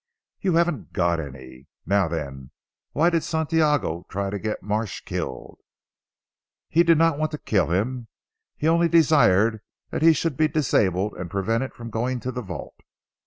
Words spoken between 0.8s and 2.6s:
got any. Now then,